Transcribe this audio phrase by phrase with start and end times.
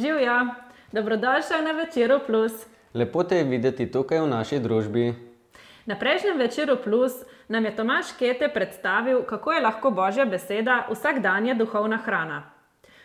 [0.00, 0.46] Živijo,
[0.92, 2.52] dobrodošli na večeru plus.
[2.94, 5.14] Lepo te je videti tukaj v naši družbi.
[5.86, 7.12] Na prejšnjem večeru plus
[7.48, 12.42] nam je Tomaš Kete predstavil, kako je lahko Božja beseda vsakdanja duhovna hrana.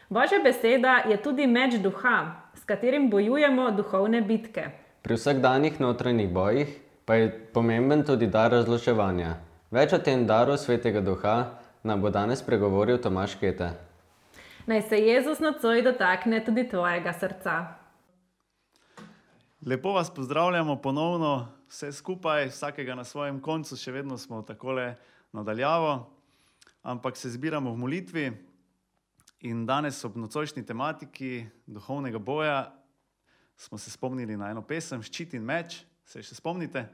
[0.09, 4.69] Božja beseda je tudi meč duha, s katerim bojujemo duhovne bitke.
[5.01, 9.35] Pri vsakdanjih notranjih bojih pa je pomemben tudi dar razločevanja.
[9.71, 13.73] Več o tem daru svetega duha nam bo danes pregovoril Tomaš Kete.
[14.65, 17.65] Naj se Jezus nocoj dotakne tudi tvojega srca.
[19.65, 24.73] Lepo vas pozdravljamo ponovno, vse skupaj, vsakega na svojem koncu, še vedno smo tako
[25.31, 26.09] nadaljavo,
[26.81, 28.25] ampak se zbiramo v molitvi.
[29.45, 32.73] In danes ob nocojšnji tematiki duhovnega boja
[33.57, 36.87] smo se spomnili na eno pesem, Ščit in meč, se še spomnite.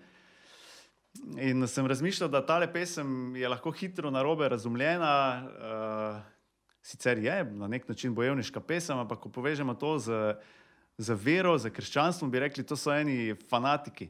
[1.39, 5.15] In sem razmišljal, da ta pesem je lahko hitro na robe razumljena.
[5.39, 6.40] Uh,
[6.81, 10.35] sicer je na nek način bojevniška pesem, ampak ko povežemo to z,
[10.97, 14.09] z vero, z krščanstvom, bi rekli, to so eni fanatiki.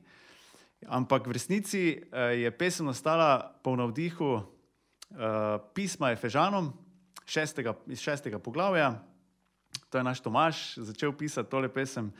[0.88, 4.44] Ampak v resnici uh, je pesem nastala po navdihu uh,
[5.76, 6.72] pisma Efežanom
[7.26, 8.96] šestega, iz šestega poglavja.
[9.90, 12.12] To je naš Tomaš začel pisati tole pesem.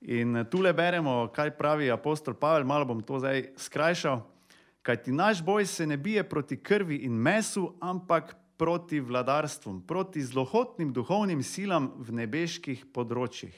[0.00, 4.22] In eh, tu le beremo, kaj pravi apostol Pavel, malo bom to zdaj skrajšal.
[4.82, 10.20] Kaj ti naš boj se ne bije proti krvi in mesu, ampak proti vladarstvom, proti
[10.20, 13.56] zlohotnim duhovnim silam v nebeških področjih.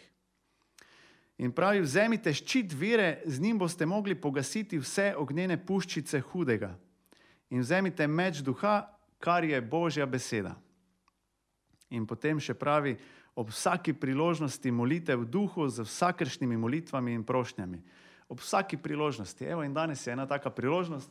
[1.42, 6.70] In pravi, vzemite ščit vire, z njim boste mogli pogasiti vse ognjene puščice hudega.
[7.50, 8.84] In vzemite meč duha,
[9.18, 10.54] kar je Božja beseda.
[11.90, 12.94] In potem še pravi,
[13.34, 17.82] ob vsaki priložnosti molite v duhu z vsakršnimi molitvami in prošnjami.
[18.30, 19.42] Ob vsaki priložnosti.
[19.50, 21.10] Evo in danes je ena taka priložnost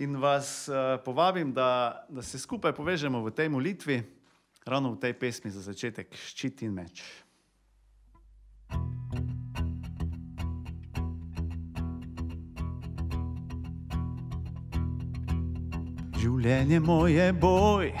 [0.00, 4.00] in vas uh, povabim, da, da se skupaj povežemo v tej molitvi,
[4.64, 7.04] ravno v tej pesmi za začetek, ščit in meč.
[16.20, 17.92] Življenje moje boj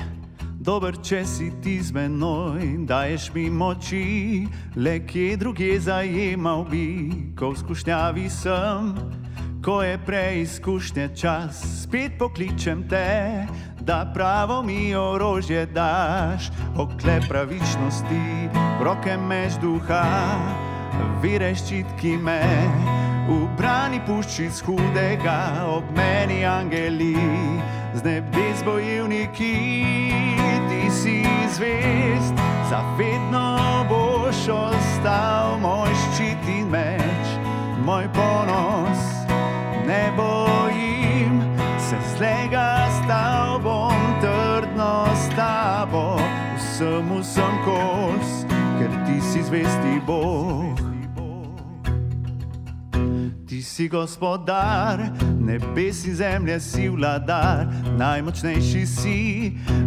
[0.60, 4.44] dober, če si ti z menoj, daješ mi moči,
[4.76, 8.92] le kje druge zajemal bi, ko v skušnjavi sem,
[9.64, 13.46] ko je preizkušnje čas, spet pokličem te,
[13.80, 18.48] da pravo mi orožje daš, okle pravičnosti,
[18.82, 20.04] roke mež duha,
[21.22, 22.42] vire ščitki me.
[23.30, 27.14] V brani pušči z hudega, ob meni angeli,
[27.94, 29.56] z nebes bojevniki
[30.90, 31.22] si
[31.54, 32.34] zvest,
[32.70, 33.56] za vedno
[33.88, 37.38] boš ostal moj ščit in meč,
[37.86, 39.09] moj ponos.
[39.90, 41.42] Ne bojim
[41.78, 46.20] se zlega s tobom, trdno s tabo,
[46.56, 48.46] vsemu sem kos,
[48.78, 50.79] ker ti si zvesti Bog
[53.70, 54.98] si gospodar,
[55.38, 59.18] nebes in zemlje si vladar, najmočnejši si,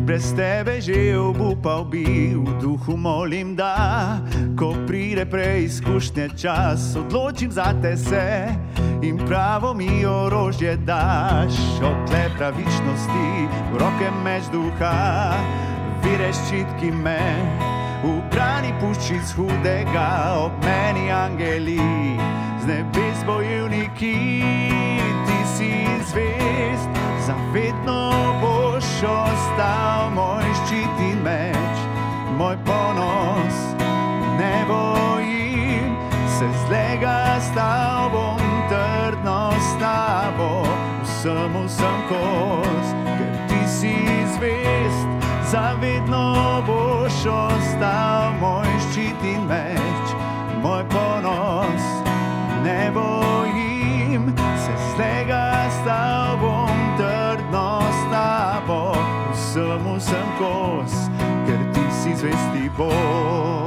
[0.07, 4.23] brez tebe že obupal bi, v duhu molim, da
[4.55, 8.55] ko pride preizkušnje čas, odločim za te se
[9.03, 11.51] in pravo mi orožje daš,
[11.83, 13.29] okle pravičnosti,
[13.73, 15.35] v roke meč duha,
[15.99, 17.19] vire ščitki me.
[18.03, 21.79] V brani pušči z hudega, ob meni angeli,
[22.63, 24.43] z nebes bojevniki,
[25.27, 25.71] ti si
[26.07, 26.89] zvest,
[27.27, 31.75] zavedno boš ostal moj ščit in meč,
[32.39, 33.57] moj ponos.
[34.39, 35.91] Ne bojim
[36.39, 38.39] se zlega s tobom,
[38.71, 40.63] trdno s tabo,
[41.03, 43.95] vsemu sem kos, ker ti si
[44.37, 45.07] zvest,
[45.51, 50.15] zavedno boš ostal moj ščit in meč,
[50.63, 51.82] moj ponos
[52.91, 58.95] bojim, se slega s tobom, trdno s tabo,
[59.33, 60.93] vsemu sem kos,
[61.47, 63.62] ker ti si zvesti Bog.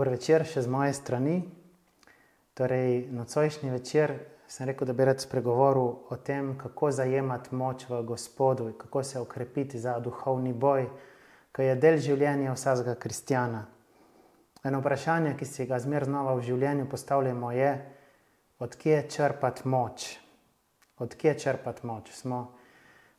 [0.00, 1.42] Dober večer še z moje strani.
[2.56, 4.14] Torej, nocojšnji večer
[4.48, 9.02] sem rekel, da bi rad spregovoril o tem, kako zajemati moč v Gospodu in kako
[9.04, 10.86] se okrepiti za duhovni boj,
[11.52, 13.60] ki je del življenja vsakega kristjana.
[14.64, 17.76] Eno vprašanje, ki si ga zmer znova v življenju postavljamo, je,
[18.56, 20.14] odkje črpati moč.
[20.96, 22.08] Odkje črpati moč?
[22.16, 22.46] Smo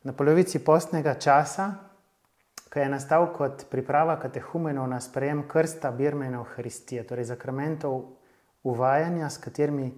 [0.02, 1.91] na polovici postnega časa,
[2.72, 8.04] ki je nastal kot priprava katehumenov na sprejem krsta Birme in Euharistije, torej zakramentov
[8.64, 9.92] uvajanja, s katerimi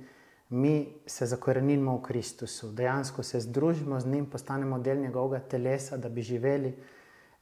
[0.50, 2.73] mi se zakorenimo v Kristusu.
[2.73, 6.75] Dejansko se združimo z njim, postanemo del njegovega telesa, da bi živeli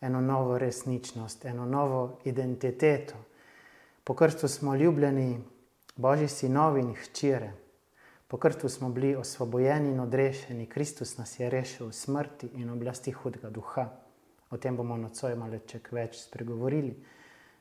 [0.01, 3.15] eno novo resničnost, eno novo identiteto.
[4.05, 5.41] Po krstu smo ljubljeni
[5.97, 7.53] Božji sinovi in hčere.
[8.29, 13.51] Po krstu smo bili osvobojeni in odrešeni, Kristus nas je rešil smrti in oblasti hudega
[13.51, 13.89] duha.
[14.53, 15.57] O tem bomo nocoj malo
[15.91, 16.93] več spregovorili.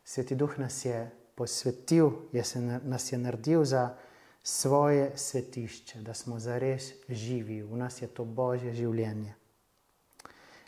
[0.03, 0.97] Sveti duh nas je
[1.35, 3.95] posvetil, je se, nas je naredil za
[4.43, 9.35] svoje svetišče, da smo zares živi, v nas je to božje življenje.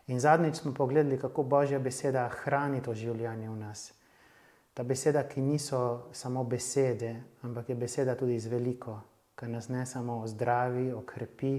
[0.08, 3.92] In zadnjič smo pogledali, kako božja beseda hrani to življenje v nas.
[4.74, 8.98] Ta beseda, ki niso samo besede, ampak je beseda tudi z veliko,
[9.36, 11.54] ki nas ne samo ozdravi, okrepi,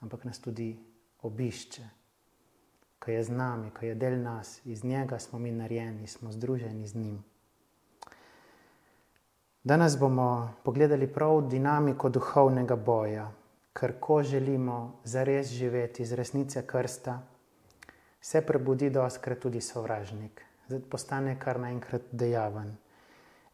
[0.00, 0.72] ampak nas tudi
[1.22, 1.84] obišče,
[3.04, 6.86] ki je z nami, ki je del nas, iz njega smo mi narejeni, smo združeni
[6.86, 7.24] z njim.
[9.64, 13.30] Danes bomo pogledali prav dinamiko duhovnega boja,
[13.72, 17.20] ker ko želimo zares živeti iz resnice krsta,
[18.20, 20.42] se prebudi doskrat tudi sovražnik,
[20.90, 22.76] postane kar naenkrat dejaven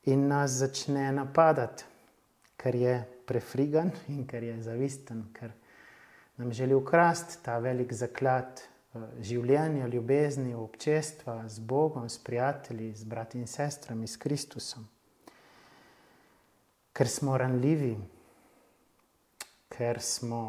[0.05, 1.85] in nas začne napadati,
[2.57, 2.95] ker je
[3.27, 5.53] prefrigan in ker je zavisten, ker
[6.37, 8.63] nam želi ukrasti ta velik zaklad
[9.21, 14.89] življenja, ljubezni, občestva z Bogom, s prijatelji, z brati in sestrami, s Kristusom
[16.93, 17.95] ker smo ranljivi,
[19.69, 20.41] ker smo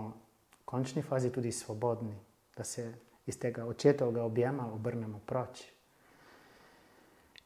[0.52, 2.16] v končni fazi tudi svobodni,
[2.58, 2.94] da se
[3.26, 5.64] iz tega očetovega objema obrnemo proč.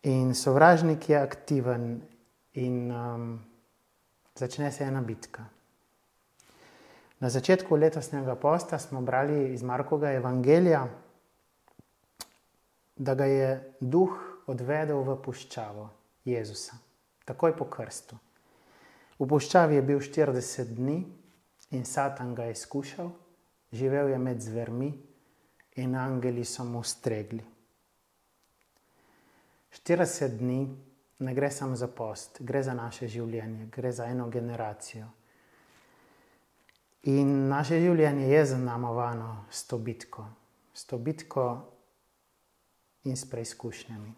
[0.04, 2.02] In sovražnik je aktiven,
[2.54, 3.46] in um,
[4.36, 5.46] začne se ena bitka.
[7.26, 10.88] Na začetku letošnjega posta smo brali iz Markovega evangelija,
[12.96, 14.14] da ga je duh
[14.46, 15.88] odvedel v puščavo
[16.26, 16.78] Jezusa,
[17.26, 18.20] takoj po krstu.
[19.18, 21.00] V puščavi je bil 40 dni
[21.74, 23.10] in Satan ga je skušal,
[23.74, 24.94] živel je med zvermi
[25.82, 27.42] in angeli so mu stregli.
[29.74, 30.62] 40 dni
[31.26, 35.10] ne gre samo za post, gre za naše življenje, gre za eno generacijo.
[37.06, 40.26] In naše življenje je zaznamovano s to bitko,
[40.74, 41.46] s to bitko
[43.06, 44.14] in s preizkušnjami.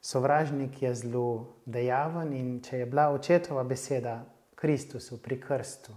[0.00, 4.20] Sovražnik je zelo dejaven in če je bila očetova beseda
[4.54, 5.92] Kristusu pri krstu,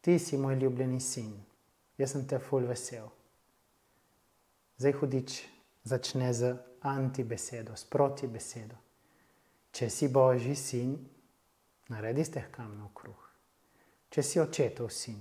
[0.00, 1.34] ti si moj ljubljeni sin,
[1.98, 3.10] jaz sem te ful vesel.
[4.80, 5.34] Zdaj hudič
[5.84, 8.78] začne z antibesedo, s proti besedo.
[9.70, 10.96] Če si božji sin,
[11.92, 13.21] naredi ste kam na kruh.
[14.12, 15.16] Če si očetov sin,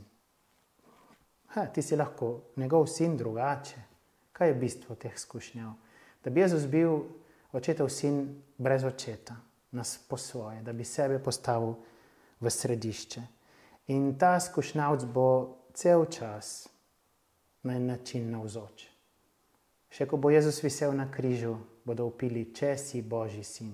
[1.56, 3.88] ha, ti si lahko njegov sin drugače.
[4.32, 5.72] Kaj je bistvo teh skušnjav?
[6.24, 6.98] Da bi Jezus bil
[7.56, 9.36] očetov sin brez očeta,
[9.72, 11.76] nas po svoje, da bi sebe postavil
[12.40, 13.22] v središče.
[13.96, 15.28] In ta skušnjavc bo
[15.74, 16.68] cel čas
[17.64, 18.88] na en način navzoč.
[19.92, 21.56] Še ko bo Jezus visel na križu,
[21.86, 23.74] bodo upili, če si Božji sin,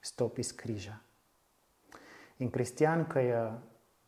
[0.00, 0.96] stopi z križa.
[2.44, 3.40] In kristjan, ki je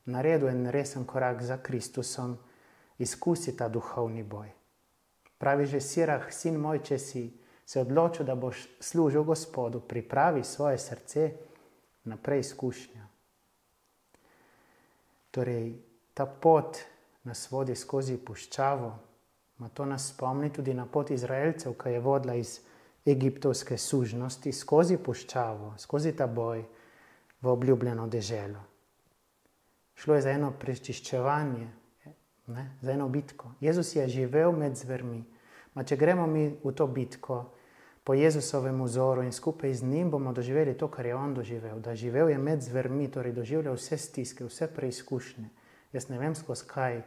[0.06, 2.36] naredil en resen korak za Kristusom,
[2.98, 4.48] izkusi ta duhovni boj.
[5.38, 7.24] Pravi že sirah, sin moj, če si
[7.66, 11.30] se odločil, da boš služil Gospodu, pripravi svoje srce
[12.04, 13.02] na preizkušnjo.
[15.30, 15.74] Torej,
[16.14, 16.78] ta pot
[17.24, 18.92] nas vodi skozi puščavo,
[19.58, 22.60] ma to nas spomni tudi na pot Izraelcev, ki je vodila iz
[23.06, 26.64] egiptovske sužnosti skozi puščavo, skozi ta boj
[27.42, 28.75] v obljubljeno deželo.
[29.96, 31.68] Šlo je za eno prečiščevanje,
[32.46, 33.54] ne, za eno bitko.
[33.60, 35.24] Jezus je živel med zvermi.
[35.74, 37.42] Ma če gremo mi v to bitko,
[38.06, 41.80] po Jezusovem vzoru in skupaj z njim bomo doživeli to, kar je on doživel.
[41.80, 45.48] Da živel je med zvermi, torej doživljal vse stiske, vse preizkušnje.
[45.92, 47.00] Jaz ne vem, skozi kaj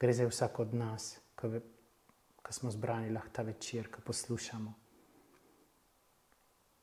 [0.00, 4.74] gre za vsak od nas, ki smo zbrani lahko ta večer, ki poslušamo.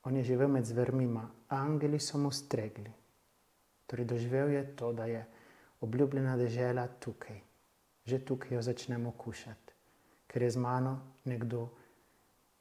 [0.03, 1.07] On je živel med zvermi,
[1.47, 2.91] angeli so mu stregli.
[3.87, 5.23] Torej doživel je to, da je
[5.83, 7.41] obljubljena dežela tukaj.
[8.05, 9.73] Že tukaj jo začnemo kušati,
[10.27, 10.97] ker je z mano
[11.27, 11.69] nekdo,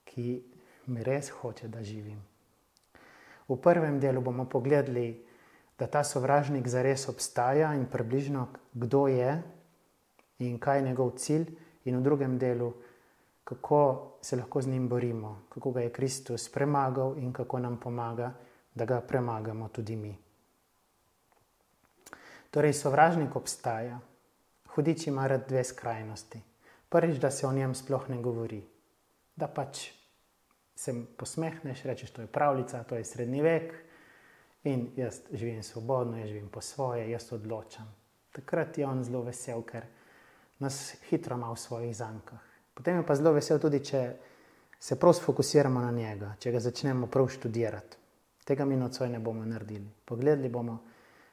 [0.04, 0.42] ki
[0.86, 2.20] mi res hoče, da živim.
[3.48, 5.24] V prvem delu bomo pogledali,
[5.78, 9.42] da ta sovražnik zares obstaja in približno kdo je
[10.38, 11.46] in kaj je njegov cilj,
[11.84, 12.72] in v drugem delu,
[13.44, 18.32] kako se lahko z njim borimo, kako ga je Kristus premagal in kako nam pomaga,
[18.74, 20.21] da ga premagamo tudi mi.
[22.52, 23.96] Torej, sovražnik obstaja,
[24.74, 26.40] hudič ima rad dve skrajnosti.
[26.88, 28.60] Prvič, da se o njem sploh ne govori,
[29.36, 29.86] da pač
[30.76, 33.72] se posmehneš, rečeš, to je pravljica, to je srednji vek
[34.68, 37.88] in jaz živim svobodno, jaz živim po svoje, jaz odločam.
[38.32, 39.88] Takrat je on zelo vesel, ker
[40.58, 42.40] nas hitro ima v svojih zankah.
[42.74, 44.06] Potem je pa zelo vesel tudi, če
[44.78, 47.96] se prav sfokusiramo na njega, če ga začnemo prav študirati.
[48.44, 49.88] Tega mi nocoj ne bomo naredili.
[50.04, 50.82] Pogledali bomo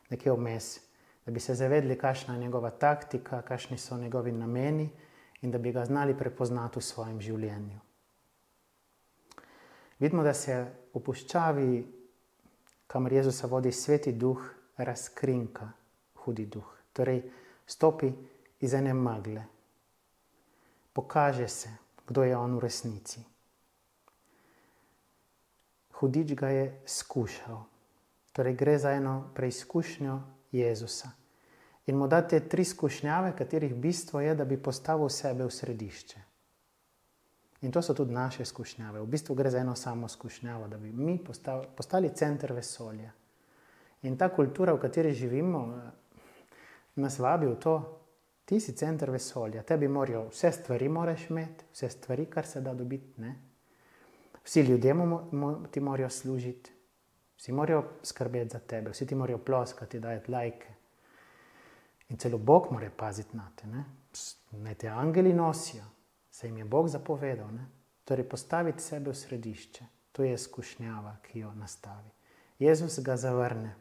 [0.09, 0.88] nekje vmes,
[1.29, 4.89] da bi se zavedli, kakšna je njegova taktika, kakšni so njegovi nameni
[5.41, 7.79] in da bi ga znali prepoznati v svojem življenju.
[10.00, 10.55] Vidimo, da se
[10.93, 11.67] v puščavi,
[12.88, 14.41] kamor Jezusa vodi sveti duh,
[14.77, 15.67] razkrinka
[16.24, 16.74] hudi duh.
[16.98, 17.21] Torej,
[17.67, 18.09] stopi
[18.65, 19.45] iz ene magle,
[20.93, 21.69] pokaže se,
[22.07, 23.21] kdo je on v resnici.
[26.01, 27.63] Hudič ga je skušal,
[28.33, 30.19] torej gre za eno preizkušnjo
[30.51, 31.18] Jezusa.
[31.89, 36.19] In mu date tri skušnjave, katerih bistvo je, da bi postavil sebe v središče.
[37.62, 39.01] In to so tudi naše skušnjave.
[39.01, 43.12] V bistvu gre za eno samo skušnjavo, da bi mi postali, postali center vesolja.
[44.01, 45.65] In ta kultura, v kateri živimo,
[46.96, 47.75] nas vabi v to,
[48.46, 52.74] ti si center vesolja, tebi morajo vse stvari moraš imeti, vse stvari, kar se da
[52.74, 53.22] dobiti.
[53.22, 53.36] Ne?
[54.43, 56.72] Vsi ljudje mo, mo, ti morajo služiti,
[57.38, 60.78] vsi morajo skrbeti za tebe, vsi ti morajo ploskati, dajati lajke.
[62.10, 63.86] In celo Bog mora paziti na te, ne?
[64.51, 65.86] ne te angeli nosijo
[66.39, 67.51] se jim je Bog zapovedal.
[67.51, 67.66] Ne?
[68.06, 72.10] Torej, postaviti sebe v središče, to je izkušnjava, ki jo nastavi.
[72.60, 73.75] Jezus ga zavrne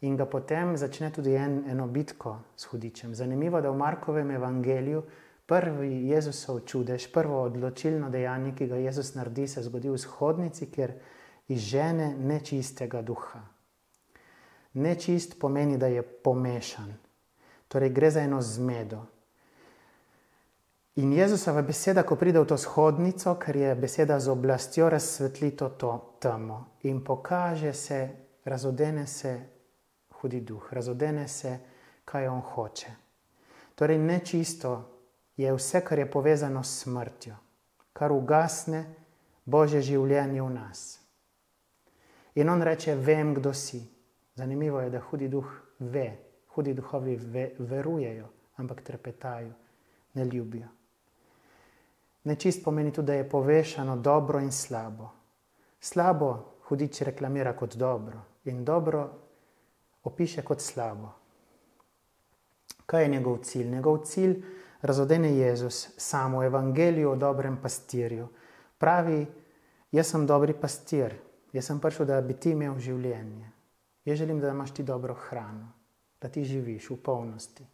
[0.00, 3.14] in ga potem začne tudi en, eno bitko s hudičem.
[3.14, 5.02] Zanimivo je, da v Markovem evangeliju
[5.46, 10.92] prvi Jezusov čudež, prvo odločilno dejanje, ki ga Jezus naredi, se zgodi v shodnici, kjer
[11.48, 13.40] izžene nečistega duha.
[14.74, 16.92] Nečist pomeni, da je pomešan.
[17.68, 19.06] Torej, gre za eno zmedo.
[20.96, 26.16] In Jezusova beseda, ko pride v to shodnico, ker je beseda z oblastjo, razsvetli to
[26.20, 28.08] temo in pokaže se,
[28.44, 29.40] razodene se
[30.20, 31.58] hudi duh, razodene se,
[32.04, 32.90] kaj on hoče.
[33.74, 34.72] Torej, nečisto
[35.36, 37.36] je vse, kar je povezano s smrtjo,
[37.92, 38.84] kar ugasne
[39.44, 40.98] Božje življenje v nas.
[42.34, 43.82] In on reče: Vem, kdo si.
[44.34, 45.46] Zanimivo je, da hudi duh
[45.78, 46.08] ve,
[46.56, 49.52] hudi duhovi ve, verujejo, ampak trepetajo,
[50.14, 50.68] ne ljubijo.
[52.24, 55.10] Nečist pomeni tudi, da je povešano dobro in slabo.
[55.80, 59.10] Slabo hudič reklamira kot dobro in dobro
[60.04, 61.12] opiše kot slabo.
[62.86, 63.70] Kaj je njegov cilj?
[63.70, 64.42] Njegov cilj
[64.82, 68.28] razodene Jezus samo v evangeliju o dobrem pastirju.
[68.78, 69.26] Pravi,
[69.92, 71.14] jaz sem dobri pastir,
[71.52, 73.50] jaz sem prišel, da bi ti imel življenje.
[74.04, 75.72] Jaz želim, da imaš ti dobro hrano,
[76.20, 77.66] da ti živiš v polnosti.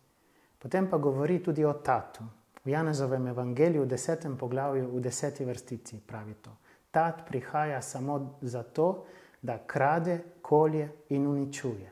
[0.59, 2.25] Potem pa govori tudi o tatu.
[2.65, 6.51] V Janezovem evangeliju, v desetem poglavju, v deseti vrstici pravi to.
[6.91, 9.07] Tat prihaja samo zato,
[9.43, 11.91] da krade, kolje in uničuje.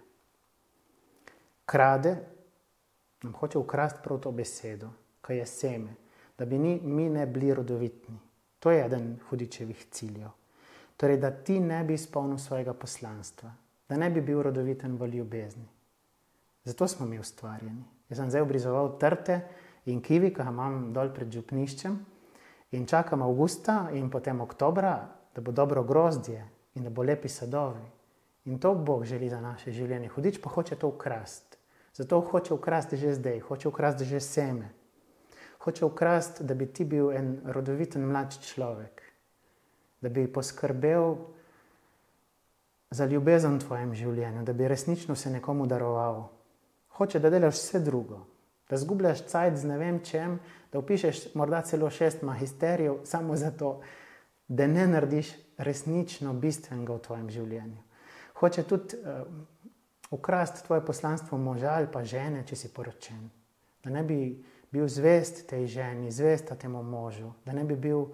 [1.67, 2.17] Krade,
[3.23, 4.91] nam hoče ukrasti prav to besedo,
[5.21, 5.95] kaj je seme,
[6.39, 8.19] da bi ni, mi ne bili rodovitni.
[8.59, 10.29] To je eden hudičevih ciljev.
[10.97, 13.51] Torej, da ti ne bi izpolnil svojega poslanstva,
[13.89, 15.69] da ne bi bil rodoviten v ljubezni.
[16.65, 17.85] Zato smo mi ustvarjeni.
[18.09, 19.41] Jaz sem zdaj obrizoval trte,
[19.85, 21.95] in kivi, ki ga imam dol pred župniščem,
[22.77, 24.95] in čakam avgusta in potem oktobra,
[25.35, 26.43] da bo dobro grozdje
[26.75, 27.87] in da bo lepi sadovi.
[28.45, 30.09] In to Bog želi za naše življenje.
[30.09, 31.59] Hudič pa hoče to ukrasti.
[31.95, 34.71] Zato hoče ukrasti že zdaj, hoče ukrasti že seme.
[35.61, 39.03] Hoče ukrasti, da bi ti bil en rodoviten mlad človek,
[40.01, 41.17] da bi poskrbel
[42.91, 46.40] za ljubezen v tvojem življenju, da bi resnično se nekomu daroval.
[46.99, 48.25] Hoče, da delaš vse drugo,
[48.71, 50.39] da zgubljaš cajt z ne vem čem,
[50.73, 53.81] da upišeš morda celo šest magisterijev, samo zato,
[54.49, 57.83] da ne narediš resnično bistvenega v tvojem življenju.
[58.41, 59.27] Hoče tudi uh,
[60.11, 63.29] ukrasti tvoje poslanstvo moža ali pa žene, če si poročen.
[63.85, 68.07] Da ne bi bil zvest tej ženi, zvesta temu možu, da ne bi bil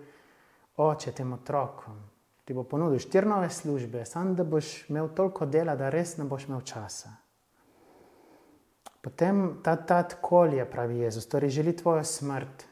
[0.77, 2.01] oče tem otrokom.
[2.45, 6.25] Ti bo ponudil štiri nove službe, samo da boš imel toliko dela, da res ne
[6.25, 7.17] boš imel časa.
[9.07, 12.65] Potem ta tat kolje, pravi Jezus, torej želi tvojo smrt.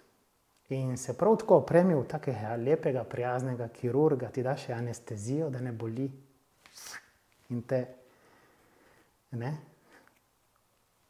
[0.68, 5.72] In se prav tako opremi v takega lepega, prijaznega kirurga, ti daš anestezijo, da ne
[5.72, 6.08] boli.
[7.54, 7.78] In te
[9.30, 9.52] ne,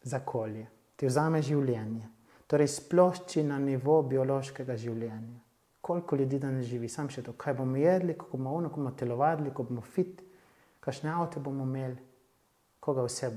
[0.03, 0.67] zakolje,
[0.97, 2.05] ti vzame življenje.
[2.47, 5.41] Torej, splošči na nivo biološkega življenja.
[5.81, 8.93] Koliko ljudi danes živi, sam še to, kaj bomo jedli, kako bomo ono, kako bomo
[8.93, 10.21] telovadili, kako bomo fit,
[10.85, 11.97] kakšne avto bomo imeli,
[12.85, 13.33] koga vse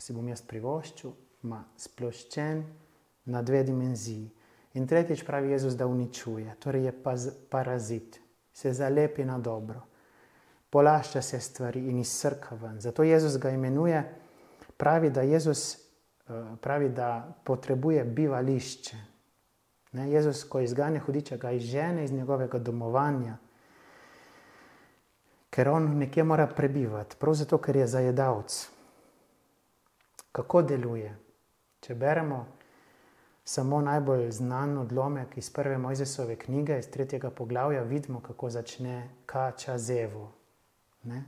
[0.00, 1.12] si bom jaz privoščil,
[1.44, 2.64] ima sploščen
[3.24, 4.30] na dve dimenziji.
[4.74, 6.94] In tretjič pravi Jezus, da uničuje, torej je
[7.50, 8.20] parazit.
[8.52, 9.80] se zalepi na dobro,
[10.70, 12.80] polašča se stvari in izsrka ven.
[12.80, 14.02] Zato Jezus ga imenuje,
[14.76, 18.96] pravi, da Jezus eh, pravi, da potrebuje bivališče.
[19.92, 23.36] Ne, Jezus, ko izganja hudiča, ga izžene iz njegovega domovanja,
[25.50, 28.79] ker on nekje mora prebivati, prav zato, ker je zajedavc.
[30.32, 31.10] Kako deluje?
[31.80, 32.46] Če beremo
[33.44, 39.78] samo najbolj znan odlomek iz prve Mojzesove knjige, iz tretjega poglavja, vidimo, kako začne kača
[39.78, 40.30] zevo.
[41.02, 41.24] Ne?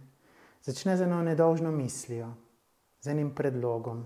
[0.63, 2.29] Začne z eno nedolžno mislijo,
[3.01, 4.05] z enim predlogom.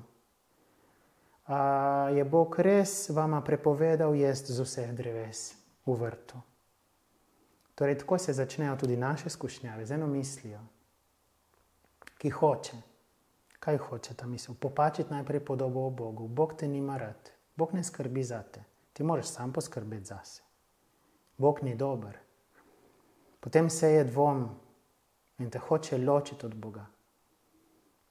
[1.47, 1.59] A
[2.15, 5.53] je Bog res vama prepovedal jesti z vseh dreves
[5.87, 6.41] v vrtu?
[7.75, 10.61] Torej, tako se začnejo tudi naše skušnjave, z eno mislijo,
[12.19, 12.96] ki hoče.
[13.61, 14.55] Kaj hoče ta misel?
[14.55, 16.29] Popačiti najprej podobo o Bogu.
[16.29, 20.49] Bog te nima rad, Bog ne skrbi za te, ti moraš sam poskrbeti za sebe.
[21.39, 22.19] Bog ni dober.
[23.41, 24.49] Potem se je dvom
[25.39, 26.87] in te hoče ločiti od Boga.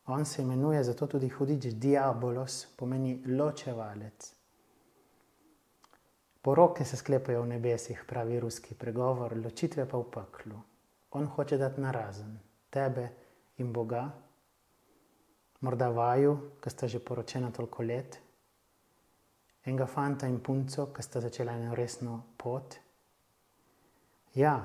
[0.06, 4.34] On se imenuje zato tudi hudič diabolos, pomeni ločevalec.
[6.42, 10.60] Poroke se sklepajo v nebesih, pravi ruski pregovor, ločitve pa v peklu.
[11.12, 12.38] On hoče dati narazen
[12.70, 13.10] tebe
[13.58, 14.12] in Boga,
[15.62, 18.20] morda vaju, ki sta že poročena toliko let,
[19.66, 22.76] enega fanta in punco, ki sta začela eno resno pot.
[24.36, 24.60] Ja,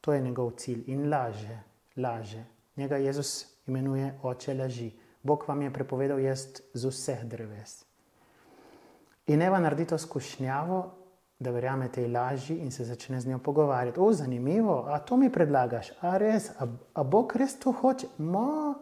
[0.00, 1.58] to je njegov cilj in laže,
[1.96, 2.44] laže.
[2.76, 4.90] Njega Jezus imenuje oče laži.
[5.22, 7.84] Bog vam je prepovedal jesti z vseh dreves.
[9.26, 10.82] In Eva naredi to skušnjavo,
[11.38, 14.00] da verjame tej laži in se začne z njo pogovarjati.
[14.00, 18.06] O, zanimivo, a to mi predlagaš, a res, a, a Bog res to hoče?
[18.18, 18.74] Mo.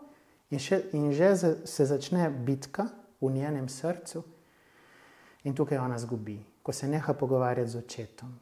[0.53, 1.33] In, še, in že
[1.65, 4.21] se začne bitka v njenem srcu,
[5.45, 6.37] in tukaj ona zgubi.
[6.63, 8.35] Ko se neha pogovarjati z očetom,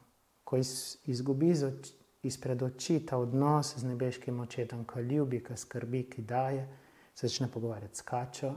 [0.43, 1.93] ko iz, izgubi z oč,
[2.27, 6.67] izpred oči ta odnos z nebeškim očetom, ki ljubi, ki skrbi, ki daje,
[7.15, 8.51] se začne pogovarjati s kačo,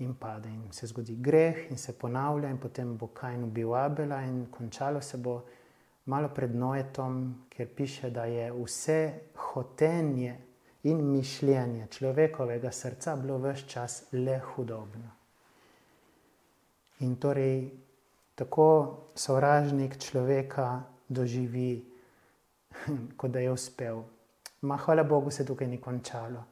[0.00, 4.22] in pade, in se zgodi greh, in se ponavlja, in potem bo Kajn ubil Abela,
[4.22, 5.40] in končalo se bo
[6.06, 9.00] malo pred Noetom, kjer piše, da je vse
[9.36, 10.38] hotenje
[10.82, 15.10] in mišljenje človekovega srca bilo vse čas le hudobno.
[17.00, 17.70] In torej
[18.34, 21.84] tako sovražnik človeka doživi,
[23.18, 24.02] kot da je uspel.
[24.60, 26.44] Ma hvala Bogu, se tukaj ni končalo.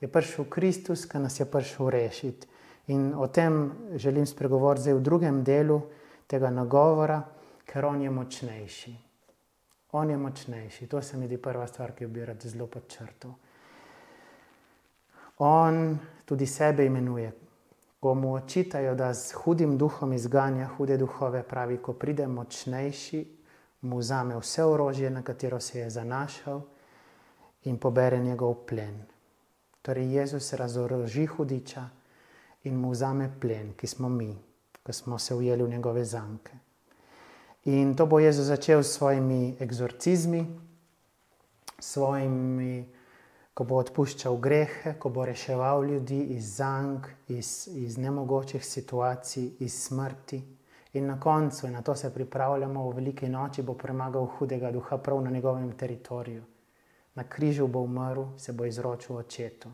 [0.00, 2.46] Je prišel Kristus, ki nas je prišel rešiti.
[2.86, 5.80] In o tem želim spregovoriti zdaj v drugem delu
[6.26, 7.22] tega nagovora,
[7.66, 8.94] ker on je močnejši.
[9.92, 10.86] On je močnejši.
[10.86, 13.34] To se mi zdi prva stvar, ki jo bi rad zelo podčrtal.
[15.38, 17.32] On tudi sebe imenuje.
[18.00, 23.24] Ko mu očitajo, da z hudim duhom izganja hude duhove, pravi, ko pride močnejši,
[23.80, 26.60] mu vzame vse orožje, na katero se je zanašal
[27.64, 29.02] in pobere njegov plen.
[29.82, 31.88] Torej Jezus razoroži hudiča
[32.64, 34.36] in mu vzame plen, ki smo mi,
[34.86, 36.52] ki smo se ujeli v njegove zanke.
[37.64, 40.46] In to bo Jezus začel s svojimi egzorcizmi,
[41.78, 42.95] svojimi,
[43.56, 49.78] ko bo odpuščal grehe, ko bo reševal ljudi iz zank, iz, iz nemogočih situacij, iz
[49.86, 50.42] smrti.
[50.92, 54.98] In na koncu, in na to se pripravljamo, v veliki noči bo premagal hudega duha
[54.98, 56.42] prav na njegovem teritoriju.
[57.14, 59.72] Na križu bo umrl, se bo izročil očetu.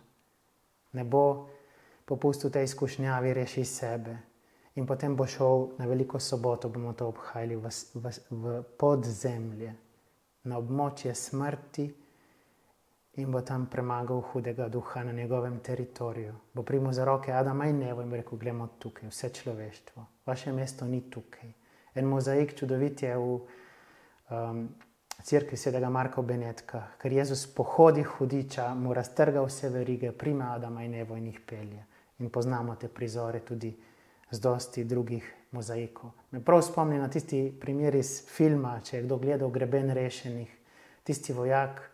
[0.92, 1.48] Ne bo
[2.04, 4.16] popustil tej izkušnjavi, reši sebe.
[4.74, 9.74] In potem bo šel na veliko soboto, bomo to obhajali v, v, v podzemlje,
[10.44, 11.88] na območje smrti
[13.14, 16.34] in bo tam premagal hudega duha na njegovem teritoriju.
[16.54, 20.52] Bo primo za roke Adama in Nevo in bo rekel: Glejmo tukaj, vse človeštvo, vaše
[20.52, 21.52] mesto ni tukaj.
[21.94, 23.20] En mozaik čudovit je v
[24.30, 24.68] um,
[25.22, 30.90] crkvi svetega Marka Benetka, ker Jezus pohodi hudiča, mu raztrga vse verige, prima Adama in
[30.90, 31.84] Nevo in jih pelje
[32.18, 33.76] in poznamo te prizore tudi
[34.30, 36.10] z dosti drugih mozaikov.
[36.30, 40.48] Me prav spomni na tisti primer iz filma, če je kdo gledal Greben rešenih,
[41.04, 41.91] tisti vojak,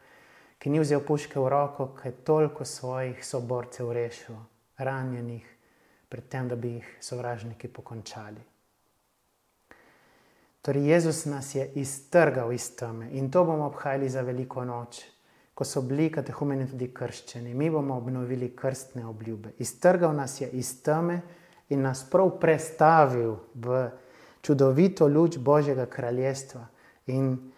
[0.58, 4.36] ki ni vzel puške v roko, ki je toliko svojih soborcev rešil,
[4.78, 5.46] ranjenih,
[6.08, 8.40] predtem, da bi jih sovražniki pokončali.
[10.62, 15.04] Torej, Jezus nas je iztrgal iz teme in to bomo obhajali za veliko noč,
[15.54, 17.54] ko so bili katehumeni tudi krščeni.
[17.54, 19.54] Mi bomo obnovili krstne obljube.
[19.58, 21.20] Iztrgal nas je iz teme
[21.68, 23.88] in nas prav prestavil v
[24.42, 26.66] čudovito luč Božjega kraljestva.
[27.06, 27.52] In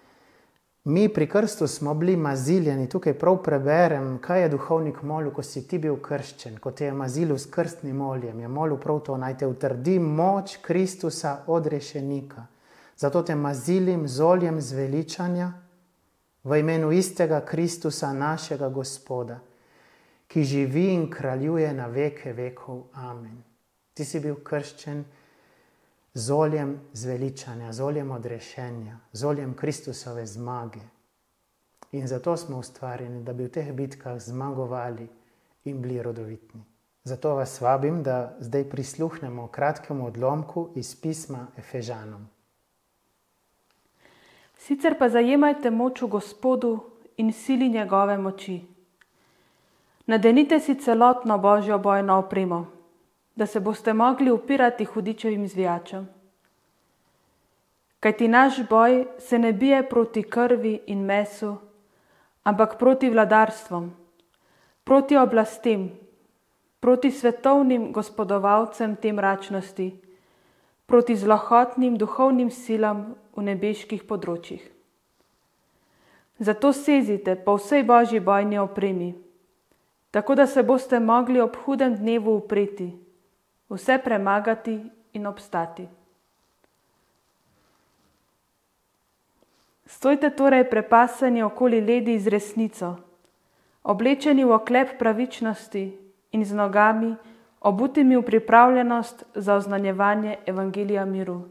[0.84, 2.88] mi pri krstu smo bili maziljeni.
[2.88, 6.92] Tukaj prav preberem, kaj je duhovnik molil, ko si ti bil krščen, ko te je
[6.92, 8.40] mazilil s krstnim oljem.
[8.40, 12.46] Je molil prav to, naj te utrdi moč Kristusa od rešenika.
[12.96, 15.52] Zato te mazilim z oljem zveličanja
[16.44, 19.40] v imenu istega Kristusa, našega Gospoda,
[20.28, 22.82] ki živi in kraljuje na veke vekov.
[22.94, 23.42] Amen.
[23.94, 25.04] Ti si bil krščen
[26.14, 30.80] z oljem zveličanja, z oljem odrešenja, z oljem Kristusove zmage.
[31.92, 35.08] In zato smo ustvarjeni, da bi v teh bitkah zmagovali
[35.64, 36.64] in bili rodovitni.
[37.04, 42.28] Zato vas vabim, da zdaj prisluhnemo kratkemu odlomku iz pisma Efežanom.
[44.58, 46.78] Sicer pa zajemajte moč v Gospodu
[47.16, 48.60] in sili njegove moči.
[50.06, 52.66] Nadenite si celotno božjo bojno opremo,
[53.36, 56.08] da se boste mogli upirati hudičevim zvijačem.
[58.00, 61.56] Kaj ti naš boj se ne bije proti krvi in mesu,
[62.42, 63.90] ampak proti vladarstvom,
[64.84, 65.90] proti oblastem,
[66.80, 69.90] proti svetovnim gospodovalcem te mračnosti,
[70.86, 74.62] proti zlohotnim duhovnim silam v nebeških področjih.
[76.40, 79.12] Zato sezite po vsej božji bojni opremi,
[80.10, 82.88] tako da se boste mogli ob hudem dnevu upreti,
[83.70, 85.88] vse premagati in obstati.
[89.86, 92.96] Stojte torej prepasani okoli ledi z resnico,
[93.82, 95.82] oblečeni v oklep pravičnosti
[96.30, 97.16] in z nogami,
[97.60, 101.48] obutimi v pripravljenost za oznanjevanje Evangelija miru.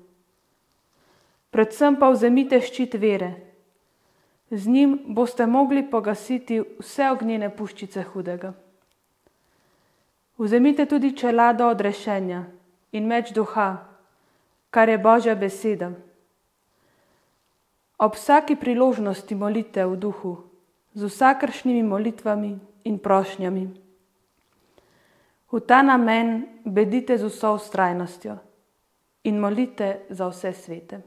[1.51, 3.34] Predvsem pa vzemite ščit vere.
[4.51, 8.53] Z njim boste mogli pogasiti vse ognjene puščice hudega.
[10.39, 12.43] Vzemite tudi čelado odrešenja
[12.91, 13.86] in meč duha,
[14.71, 15.91] kar je Božja beseda.
[17.99, 20.38] Ob vsaki priložnosti molite v duhu,
[20.93, 22.56] z vsakršnimi molitvami
[22.88, 23.67] in prošnjami.
[25.52, 28.38] V ta namen bedite z vso ustrajnostjo
[29.23, 31.02] in molite za vse svete.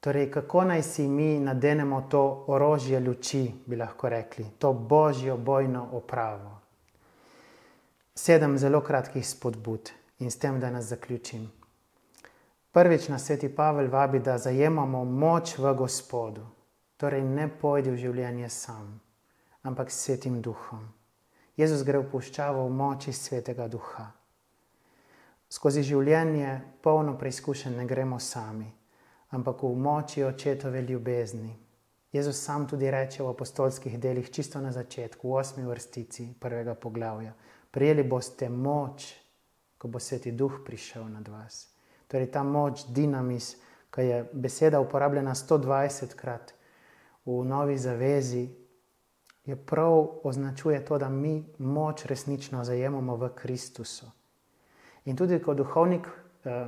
[0.00, 5.88] Torej, kako naj si mi nadenemo to orožje luči, bi lahko rekli, to božjo bojno
[5.92, 6.65] opravo?
[8.18, 11.50] Sedem zelo kratkih spodbud in s tem, da nas zaključim.
[12.72, 16.46] Prvič nas sveti Pavel vabi, da zajemamo moč v Gospodu,
[16.96, 19.00] torej ne pojdi v življenje sam,
[19.62, 20.86] ampak s svetim duhom.
[21.60, 24.06] Jezus gre v puščavo v moči svetega duha.
[25.52, 28.70] Skozi življenje, polno preizkušen, ne gremo sami,
[29.36, 31.52] ampak v moči očetove ljubezni.
[32.16, 37.36] Jezus sam tudi reče v apostolskih delih, čisto na začetku, v osmi vrstici prvega poglavja:
[37.76, 39.10] Prijeli boste moč,
[39.76, 41.66] ko bo sveti duh prišel nad vas.
[42.08, 43.50] Torej, ta moč, dinamis,
[43.92, 46.54] ki je beseda uporabljena 120 krat
[47.26, 48.48] v novi zavezi,
[49.44, 54.06] je prav označuje to, da mi moč resnično zajemamo v Kristusu.
[55.04, 56.66] In tudi, ko duhovnik eh,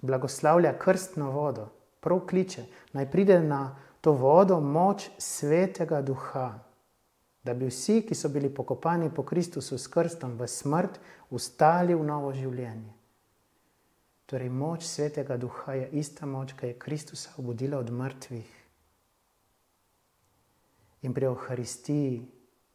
[0.00, 1.68] blagoslavlja krstno vodo,
[2.00, 6.58] prav kliče, naj pride na to vodo moč svetega duha,
[7.46, 10.98] da bi vsi, ki so bili pokopani po Kristusu s krstom v smrt,
[11.30, 12.94] ustali v novo življenje.
[14.26, 18.54] Torej, moč svetega duha je ista moč, ki je Kristusa obudila od mrtvih.
[21.06, 22.24] In pri Euharistiji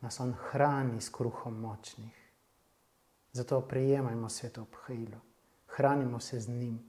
[0.01, 2.15] nas on hrani s kruhom močnih.
[3.35, 5.19] Zato prejemajmo sveto obhajilo,
[5.75, 6.79] hranimo se z njim,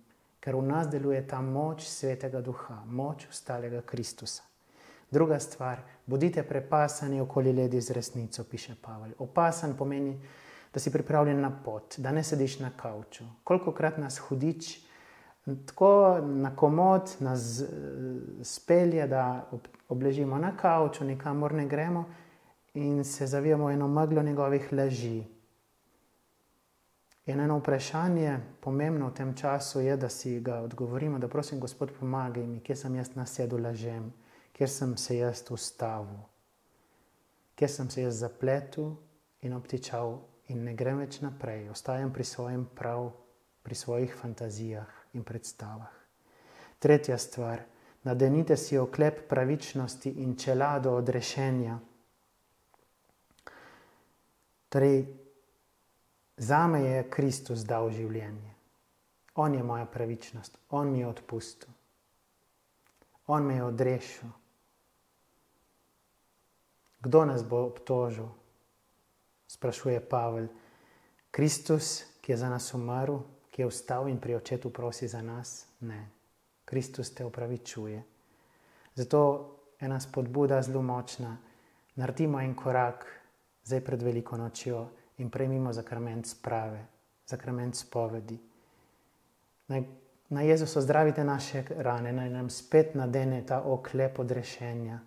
[0.41, 4.52] ker v nas deluje ta moč svetega duha, moč ostalega Kristusa.
[5.13, 9.13] Druga stvar, bodite prepasani okoli ledi z resnico, piše Pavel.
[9.19, 10.17] Opasan pomeni,
[10.75, 13.25] da si pripravljen na pot, da ne sediš na kavču.
[13.45, 14.79] Kolikokrat nas hudič
[15.67, 17.67] tako na komod nas eh,
[18.43, 19.51] spelje, da
[19.89, 22.05] obležimo na kavču, nikamor ne gremo
[22.75, 25.25] in se zavijamo eno meglo njegovih laži.
[27.27, 31.93] In eno vprašanje, pomembno v tem času, je, da si ga odgovorimo, da prosim, Gospod,
[32.01, 34.13] pomagaj mi, kje sem jaz nasedel lažem,
[34.53, 36.21] kje sem se jaz ustavil,
[37.55, 38.95] kje sem se jaz zapletel
[39.43, 43.11] in obtičal in ne grem več naprej, ostajam pri svojem prav,
[43.63, 45.93] pri svojih fantazijah in predstavah.
[46.79, 47.63] Tretja stvar,
[48.03, 51.79] nadenite si oklep pravičnosti in čelado odrešenja.
[54.69, 55.05] Torej,
[56.37, 58.51] za me je Kristus dal življenje.
[59.35, 61.71] On je moja pravičnost, On mi je odpustil,
[63.27, 64.42] On me je odrešil.
[67.03, 68.29] Kdo nas bo obtožil?
[69.49, 70.49] Sprašuje Pavel.
[71.31, 73.19] Kristus, ki je za nas umrl,
[73.51, 75.67] ki je vstal in pri očetu prosi za nas?
[75.81, 76.09] Ne.
[76.65, 78.03] Kristus te upravičuje.
[78.95, 79.21] Zato
[79.81, 81.37] je ena spodbuda zelo močna.
[81.95, 83.07] Naredimo en korak
[83.65, 84.87] zdaj pred veliko nočjo
[85.19, 86.87] in prejmimo zakrament sprave,
[87.27, 88.39] zakrament spovedi.
[89.69, 89.83] Naj,
[90.29, 94.99] naj Jezus ozdravite naše rane, naj nam spet nadene ta oklep odrešenja,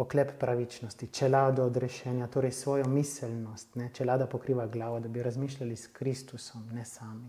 [0.00, 3.90] oklep pravičnosti, čelado odrešenja, torej svojo miselnost, ne?
[3.94, 7.28] čelada pokriva glavo, da bi razmišljali s Kristusom, ne sami.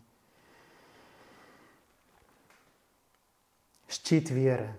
[3.92, 4.70] Ščit vire,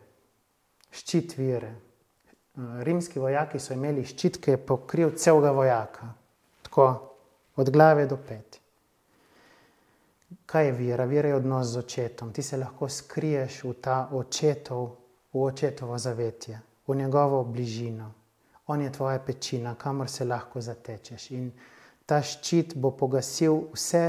[0.91, 1.75] ščit vire.
[2.85, 6.09] Rimski vojaki so imeli ščit, ki je pokril celega vojaka,
[6.65, 6.89] tako
[7.57, 8.59] od glave do pet.
[10.47, 11.05] Kaj je vera?
[11.05, 12.33] Vera je odnos z očetom.
[12.33, 14.97] Ti se lahko skriješ v ta očetov,
[15.33, 18.13] v očetovo zavetje, v njegovo bližino.
[18.67, 21.31] On je tvoja pečina, kamor se lahko zatečeš.
[21.31, 21.51] In
[22.07, 24.05] ta ščit bo pogasil vse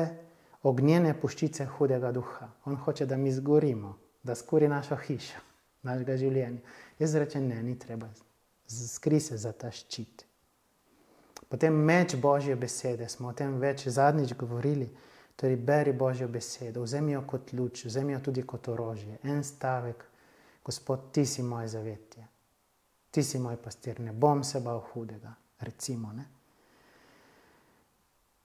[0.63, 2.49] ognjene puščice hudega duha.
[2.65, 5.41] On hoče, da mi zgorimo, da skori našo hišo,
[5.83, 6.61] našega življenja.
[6.99, 8.09] Jaz rečem, ne, ni treba,
[8.67, 10.25] skri se za ta ščit.
[11.49, 14.87] Potem meč Božje besede, smo o tem več zadnjič govorili.
[15.37, 19.17] Torej, beri Božjo besedo, vzemi jo kot luč, vzemi jo tudi kot orožje.
[19.25, 20.05] En stavek,
[20.63, 22.27] Gospod, ti si moje zavetje,
[23.13, 25.33] ti si moj pastir, ne bom se bal hudega.
[25.59, 26.25] Recimo, ne?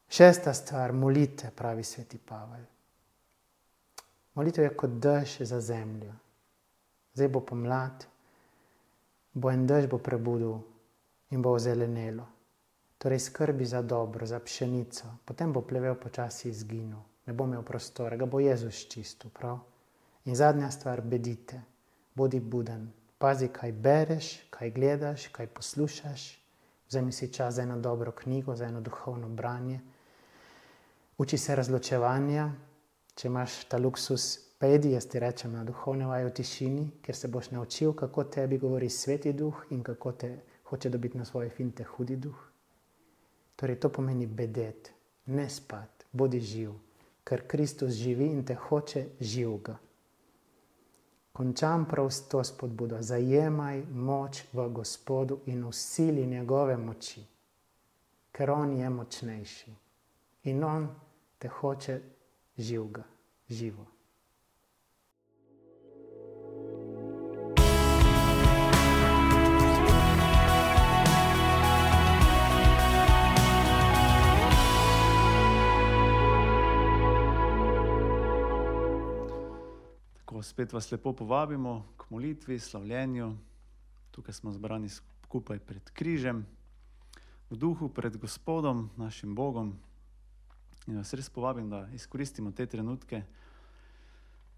[0.09, 2.65] Šesta stvar, molite, pravi sveti Pavel.
[4.35, 6.13] Molitev je kot dež za zemljo.
[7.15, 8.07] Zdaj bo pomlad,
[9.33, 10.61] bo en dež bo prebudil
[11.31, 12.29] in bo ozelenelo
[12.99, 18.17] torej skrbi za dobro, za pšenico, potem bo plevel počasi izginil, ne bo imel prostora,
[18.17, 19.31] ga bo Jezus čistil.
[19.31, 19.59] Prav?
[20.25, 21.63] In zadnja stvar, bedite,
[22.15, 26.39] bodi buden, pazi, kaj bereš, kaj gledaš, kaj poslušaš,
[26.89, 29.81] vzemi si čas za eno dobro knjigo, za eno duhovno branje.
[31.19, 32.51] Uči se razločevanja,
[33.15, 37.29] če imaš ta luksus, pedi, jaz ti rečem na duhovne vaje v tišini, ker se
[37.29, 40.31] boš naučil, kako tebi govori sveti duh in kako te
[40.71, 42.39] hoče dobiti na svoje finte hudi duh.
[43.57, 44.93] Torej, to pomeni bedeti,
[45.27, 46.73] ne spati, bodi živ,
[47.25, 49.79] ker Kristus živi in te hoče živega.
[51.39, 57.23] Končam prav s to spodbudo: zajemaj moč v Gospodu in usili njegove moči,
[58.33, 59.75] ker on je močnejši
[60.51, 60.89] in on
[61.39, 62.01] te hoče
[62.59, 63.05] živega,
[63.49, 63.87] živo.
[80.43, 83.37] Spet vas lepo povabimo k molitvi, slavljenju.
[84.11, 86.47] Tukaj smo zbrani skupaj pred križem,
[87.51, 89.77] v duhu pred Gospodom, našim Bogom.
[90.87, 93.23] In vas res povabim, da izkoristimo te trenutke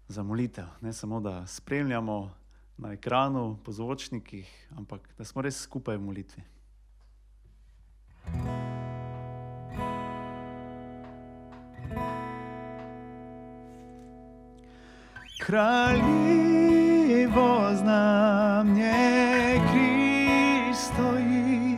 [0.07, 0.67] za molitev.
[0.81, 2.31] Ne samo, da spremljamo
[2.77, 6.43] na ekranu, po zvočnikih, ampak da smo res skupaj v molitvi.
[15.45, 17.31] Kraljevo
[17.73, 18.93] znamje
[19.71, 21.77] križ stoji,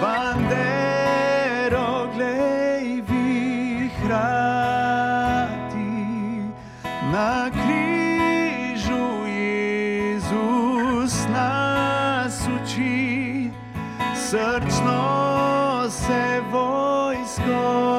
[0.00, 4.06] bandero glej vihrati,
[7.12, 13.50] na križu Jezus nas uči,
[14.14, 17.95] srčno se vojskova.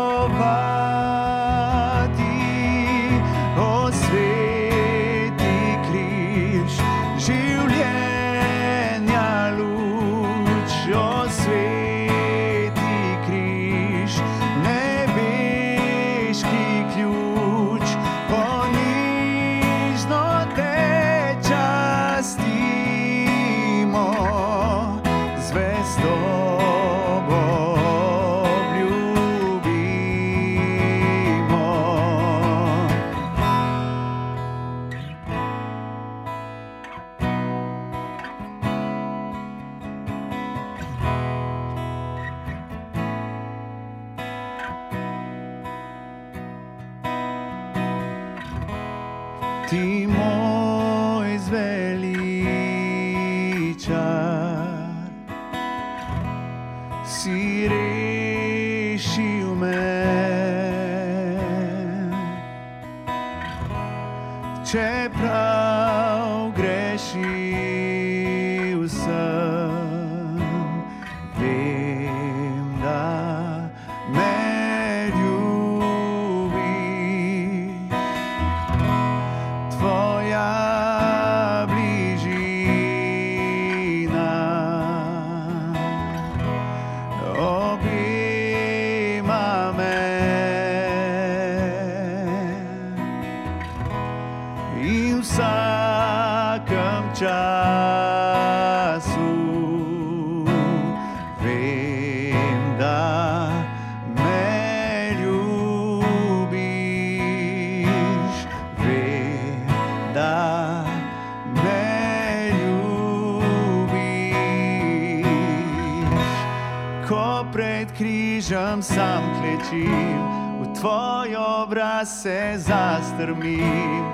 [119.58, 120.22] Klečim,
[120.62, 124.06] v tvoj obraz se zastrmim,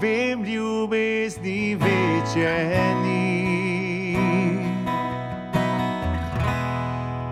[0.00, 4.16] vem ljubezni večje ni.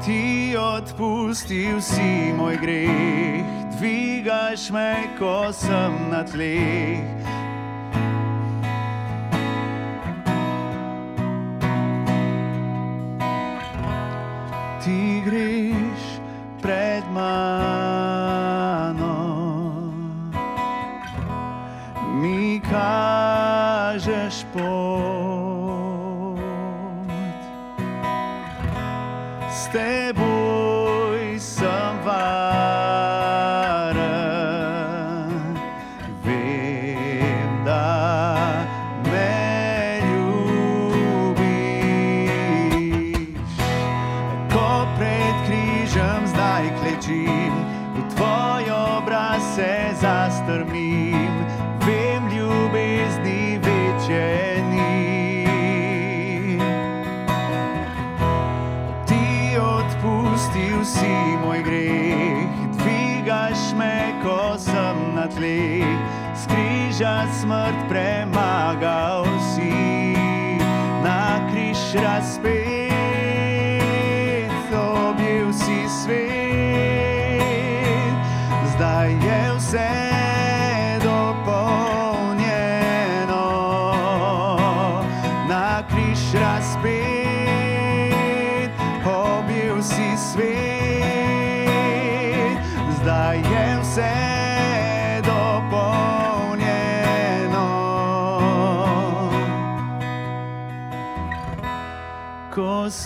[0.04, 3.42] Ti odpustil si moj greh,
[3.78, 7.15] dvigaš me, ko sem na tleh.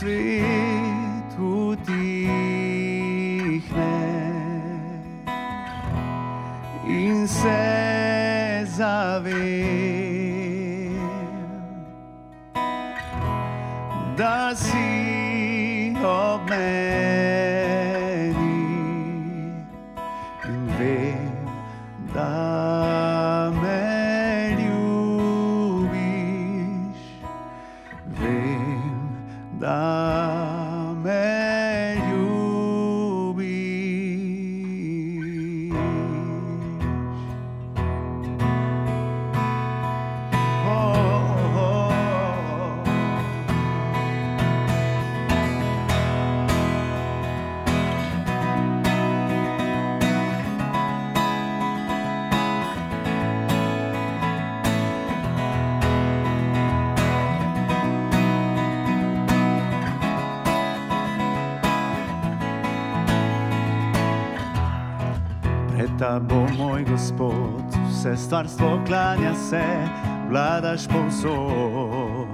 [0.01, 0.30] Ko
[68.61, 69.65] vse stvarstvo klanja se,
[70.29, 72.29] vladaš povsod.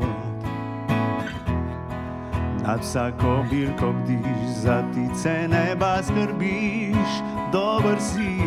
[2.66, 8.38] Nad vsako bilko bdiš, za tice neba skrbiš, dober si.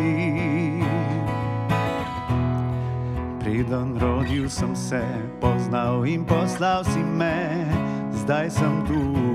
[3.40, 5.02] Preden rodil sem se,
[5.40, 7.66] poznal in poslal si me,
[8.12, 9.30] zdaj sem tu.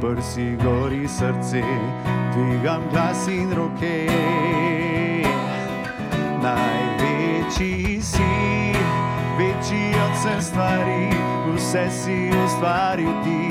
[0.00, 1.62] Prsi gori srce,
[2.34, 4.91] dvigam glas in roke.
[6.42, 8.32] Največji si,
[9.38, 11.08] večji od vse stvari,
[11.54, 13.48] vse si ustvaril ti,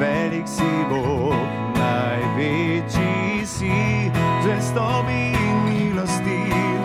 [0.00, 1.34] velik si Bog.
[1.74, 4.10] Največji si,
[4.42, 6.42] zvestobi in milosti,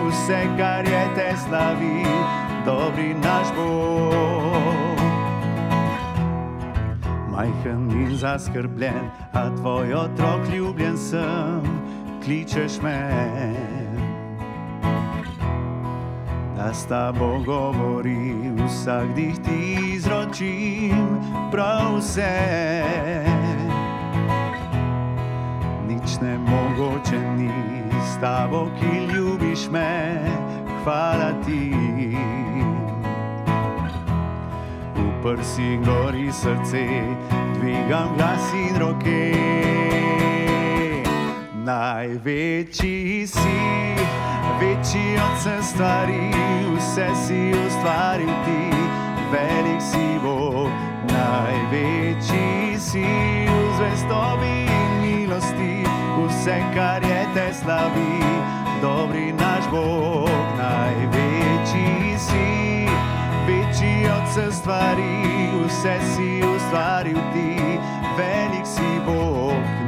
[0.08, 2.02] vse, kar je te slavi,
[2.66, 4.66] dobri naš Bog
[7.36, 11.62] majhen in zaskrbljen, a tvoj otrok ljubljen sem,
[12.24, 13.85] kličeš me.
[16.72, 18.34] S tabo govori,
[18.66, 21.06] vsak dih ti izročim,
[21.50, 22.32] prav vse.
[25.88, 27.50] Nič ne mogoče ni
[28.04, 30.20] s tabo, ki ljubiš me,
[30.84, 31.72] hvala ti
[35.26, 36.86] prsi gori srce,
[37.58, 39.34] dvigam glas in roke.
[41.64, 43.58] Največji si,
[44.60, 46.30] večji od vse stvari,
[46.76, 48.76] vse si ustvaril ti,
[49.32, 50.70] velik si Bog.
[51.06, 53.06] Največji si
[53.48, 55.84] v zvestobi in milosti,
[56.18, 58.20] vse, kar je te slavi,
[58.82, 60.28] dobri naš Bog.
[60.58, 62.86] Največji si,
[63.46, 67.78] večji od vse stvari, vse si ustvaril ti,
[68.16, 69.00] največji si,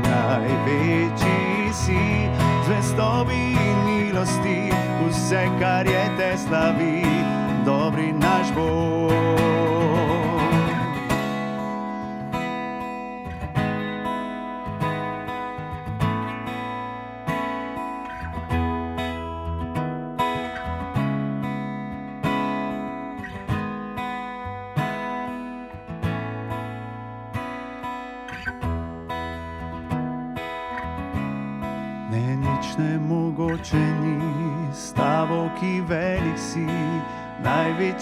[0.04, 1.57] zvestobi
[5.29, 7.03] vse, kar je te slavi,
[7.64, 8.97] dobri naš Bog.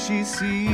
[0.09, 0.66] Največji si.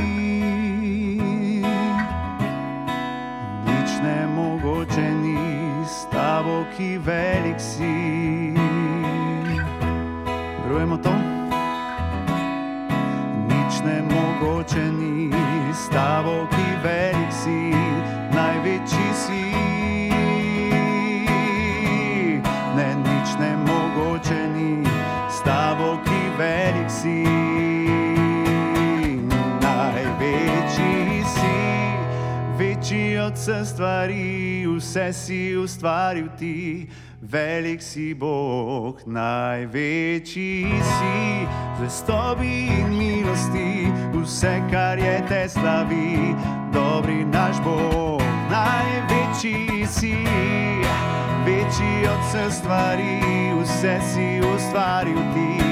[35.13, 36.89] Si ustvaril ti.
[37.23, 41.47] Velik si Bog, največji si,
[41.79, 46.35] zvestobi in milosti, vse, kar je te slavi,
[46.73, 48.19] dobri naš Bog,
[48.51, 50.19] največji si,
[51.47, 53.23] večji od vseh stvari,
[53.61, 55.63] vse si ustvaril ti,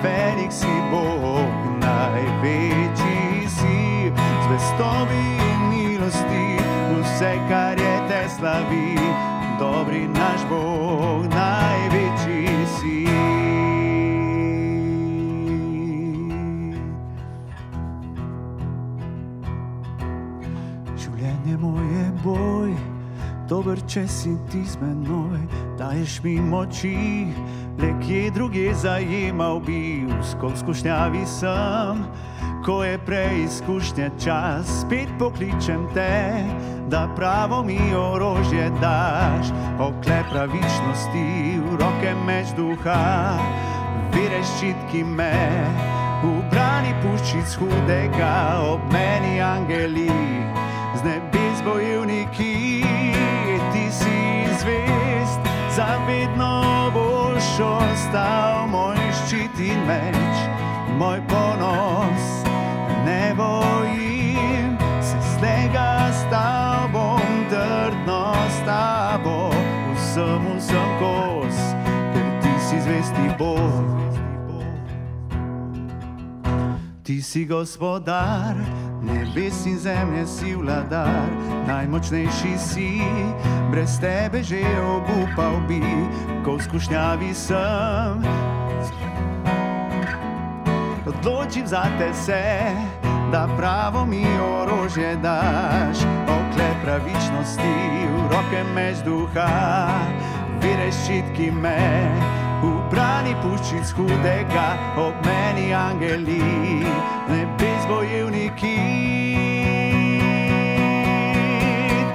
[0.00, 1.52] velik si Bog,
[1.84, 4.08] največji si,
[4.48, 6.56] zvestobi in milosti,
[6.96, 7.83] vse, kar je
[8.24, 8.96] te slavi,
[9.58, 13.04] dobri naš Bog, največji si.
[20.96, 22.72] Življenje moje boj,
[23.48, 25.44] dober, če si ti z menoj,
[25.76, 27.28] daješ mi moči,
[27.76, 32.06] le kje druge zajemal bi, skozi skušnjavi sem.
[32.64, 36.44] Ko je preizkušnja čas, spet pokličem te,
[36.88, 43.36] da pravo mi orožje daš, oklep pravičnosti v roke meč duha,
[44.16, 45.36] vire ščitki me,
[46.24, 48.32] ubrani puščic hudega,
[48.72, 50.08] ob meni angeli,
[50.96, 52.80] z nebes bojevniki,
[53.76, 54.20] ti si
[54.64, 56.54] zvest, zavedno
[56.96, 60.46] boš ostal moj ščit in meč,
[60.96, 62.23] moj ponos.
[63.34, 67.20] Ne bojim se slega s tobom,
[67.50, 69.50] trdno s tabo,
[69.94, 71.58] vsem vsem kos,
[72.14, 74.14] ker ti si zvesti Bog.
[77.02, 78.54] Ti si gospodar,
[79.02, 81.26] nebes in zemlje si vladar,
[81.66, 83.02] najmočnejši si,
[83.70, 85.82] brez tebe že obupal bi,
[86.44, 88.22] ko v skušnjavi sem.
[91.06, 92.70] Odločim za te se,
[93.32, 97.74] da pravo mi orožje daš, oklep pravičnosti,
[98.16, 99.88] v roke meč duha,
[100.62, 102.10] vire ščitki me,
[102.62, 104.66] ubrani puščic hudega,
[104.96, 106.84] ob meni angeli,
[107.28, 108.76] nebes bojevniki.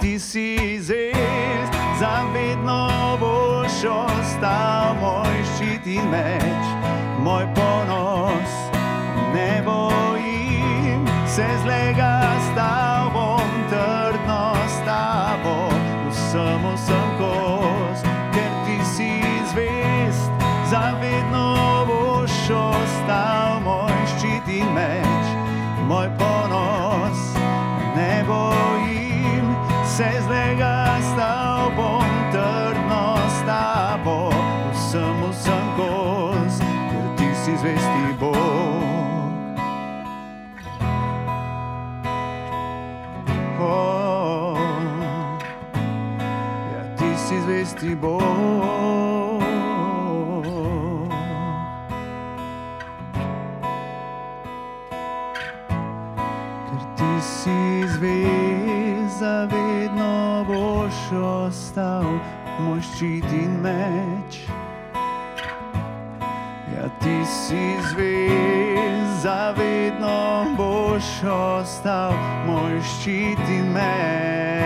[0.01, 6.73] Ti si zvest, zavedno boš ostal moj ščit in meč,
[7.23, 8.55] moj ponos.
[9.33, 9.68] Ne bojim
[11.59, 12.18] se zlega s
[47.79, 49.41] zvesti Bog.
[56.67, 62.19] Ker ti si zvest, zavedno boš ostal
[62.59, 64.43] moj ščit in meč.
[66.75, 72.13] Ja, ti si zvest, zavedno boš ostal
[72.47, 74.58] moj ščit in meč.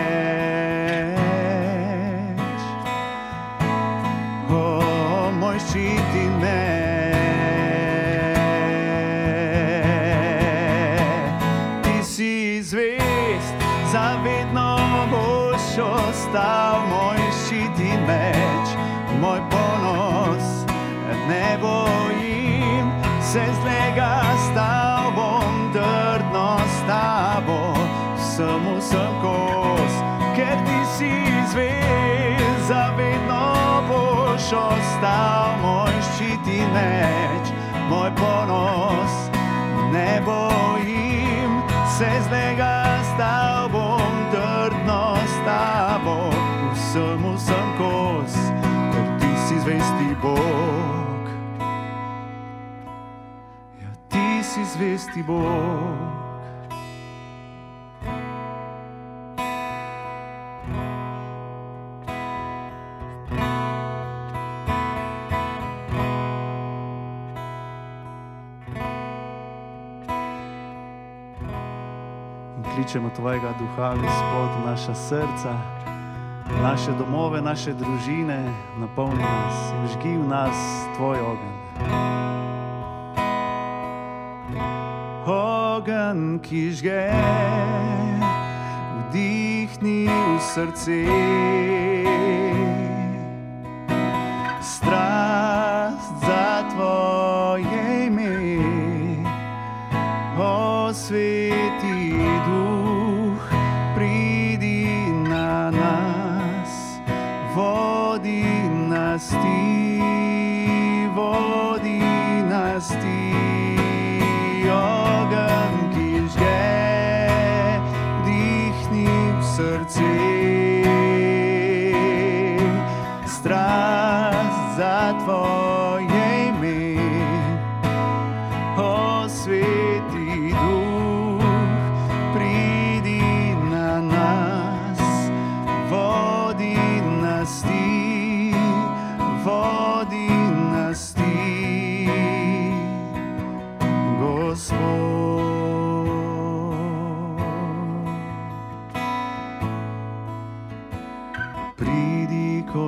[28.36, 29.94] Samo sem kos,
[30.34, 31.12] ker ti si
[31.52, 33.44] zvez, zavedno
[33.88, 37.52] boš ostal moj ščit in meč,
[37.90, 39.14] moj ponos,
[39.94, 41.62] ne bojim
[41.94, 46.18] se zlega s tobom, trdno s tabo,
[46.74, 48.34] vsemu sem kos,
[48.90, 51.30] ker ti si zvesti Bog.
[53.78, 56.23] Ja, ti si zvesti Bog.
[72.84, 75.56] In kličemo Tvojega duha, Gospod, naša srca,
[76.62, 78.44] naše domove, naše družine,
[78.76, 80.58] napolni nas in žgi v nas
[80.96, 81.56] Tvoj ogenj.
[85.24, 87.08] Ogen, ki žge,
[89.08, 92.03] vdihni v srce.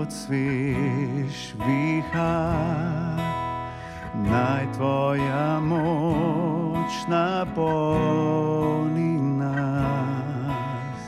[0.07, 3.19] Kot svež vihar,
[4.15, 8.39] naj tvoja moč napolni
[9.39, 11.03] nas.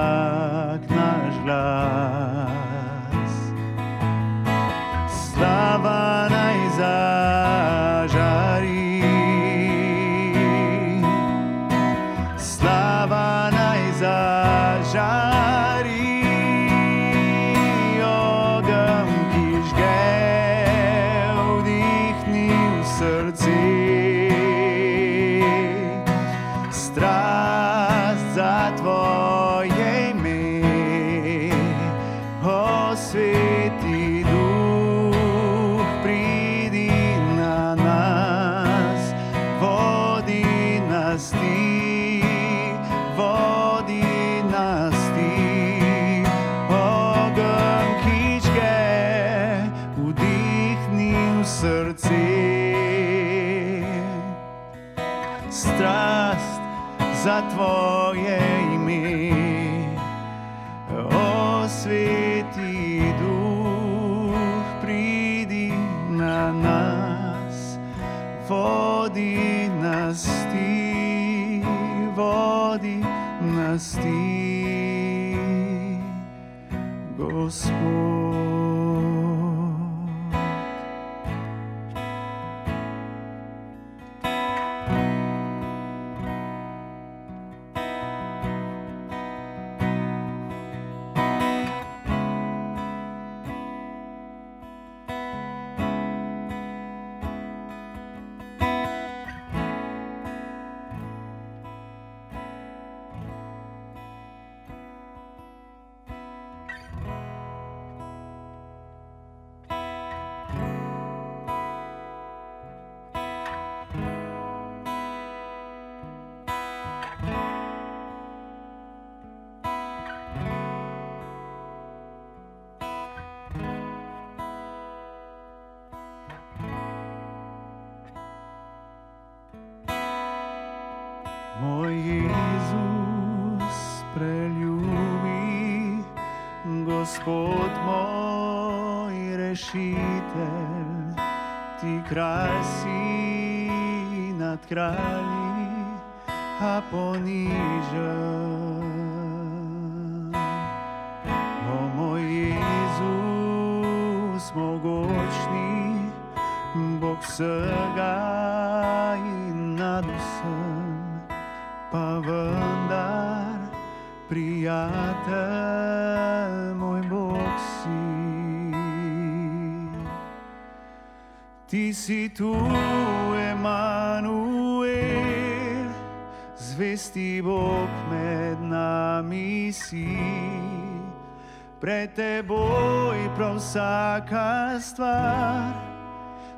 [184.20, 185.74] vsaka stvar,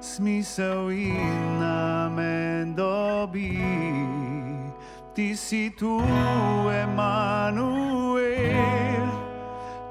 [0.02, 3.62] smisel in namen dobi.
[5.14, 6.02] Ti si tu,
[6.72, 8.18] Emanuel,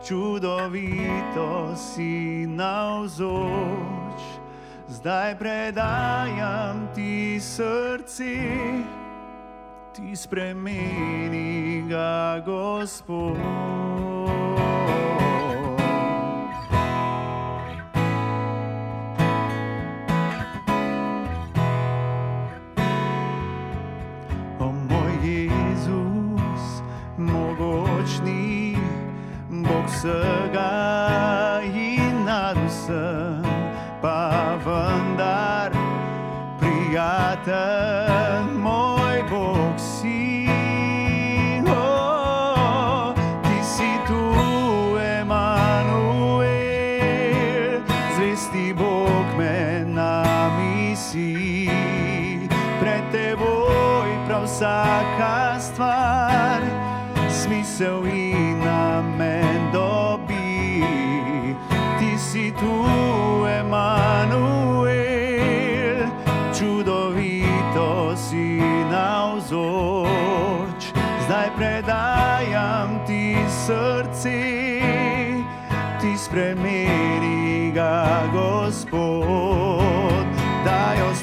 [0.02, 4.20] čudovito si navzoč.
[4.88, 8.34] Zdaj predajam ti srce,
[9.94, 13.38] ti spremeni ga, Gospod.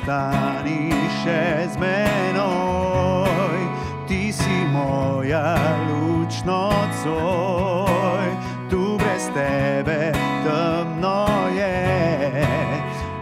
[0.08, 0.88] Ostani
[1.20, 3.60] še z menoj,
[4.08, 8.28] ti si moja luč nocoj,
[8.72, 10.16] tu brez tebe
[10.48, 12.48] temno je,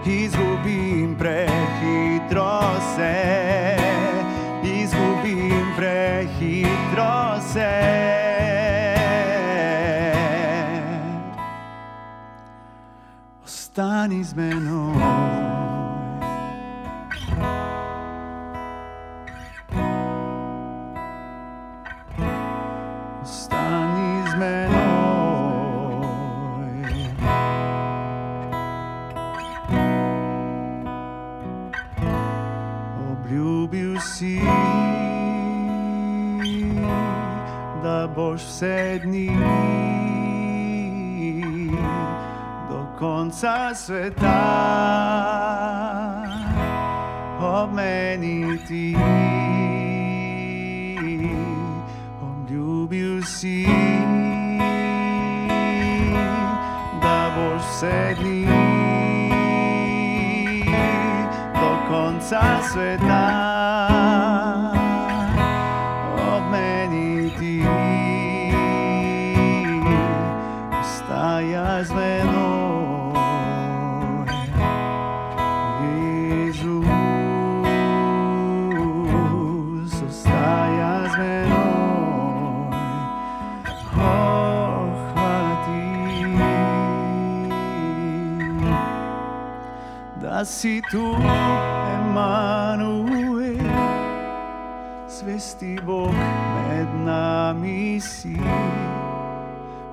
[0.05, 3.17] izgubim prehitro se,
[4.61, 7.73] izgubim prehitro se.
[13.41, 15.04] Ostani z menoj.
[43.35, 44.41] Konca sveta
[47.39, 48.95] ob meni ti.
[52.21, 53.67] Obljubil si,
[57.01, 58.45] da boš vse dni
[90.55, 91.11] si tu,
[91.99, 93.59] Emanuel,
[95.07, 96.15] svesti Bog
[96.55, 98.39] med nami si.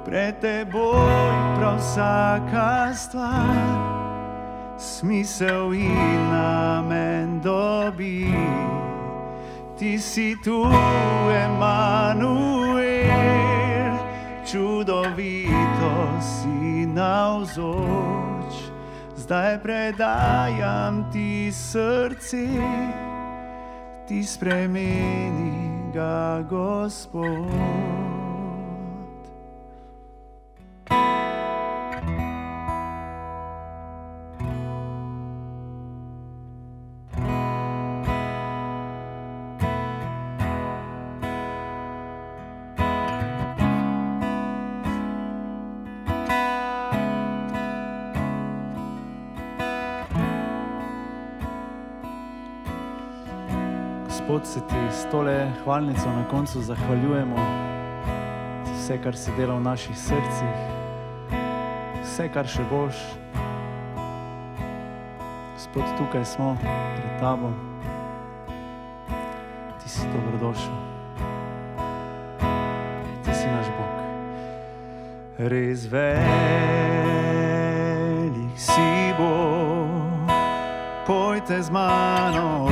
[0.06, 3.58] Pred teboj prav vsaka stvar,
[4.78, 8.30] smisel in namen dobi.
[9.78, 10.70] Ti si tu,
[11.42, 12.78] Emanuel,
[14.46, 18.21] čudovito si navzoč.
[19.22, 22.42] Zdaj predajam ti srce,
[24.08, 28.11] ti spremeni ga, Gospod.
[54.42, 57.36] Gospod, se ti s tole hvalnico na koncu zahvaljujemo
[58.64, 60.48] za vse, kar si delal v naših srcih,
[62.02, 62.94] vse, kar še boš.
[65.54, 67.52] Gospod, tukaj smo pred tabo.
[69.78, 70.74] Ti si dobrodošel.
[73.22, 73.94] Ti si naš Bog.
[75.38, 76.18] Res velik
[78.58, 80.30] si Bog,
[81.06, 82.71] pojte z mano,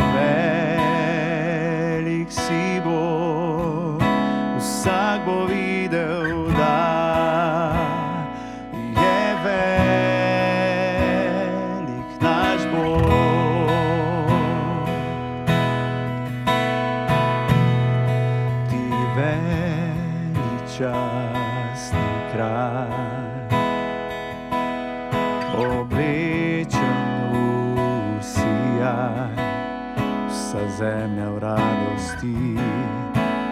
[32.01, 32.57] radosti,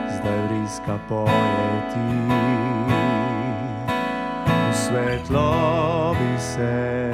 [0.09, 2.09] zdaj vriska poje ti.
[4.71, 7.13] V svetlobi se